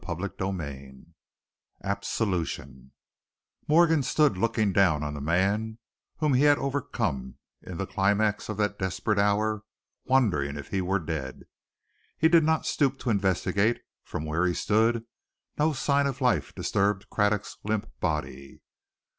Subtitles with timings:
[0.03, 1.05] CHAPTER XXVII
[1.81, 2.89] ABSOLUTION
[3.67, 5.77] Morgan stood looking down on the man
[6.17, 9.61] whom he had overcome in the climax of that desperate hour,
[10.05, 11.43] wondering if he were dead.
[12.17, 15.05] He did not stoop to investigate; from where he stood
[15.59, 18.61] no sign of life disturbed Craddock's limp body.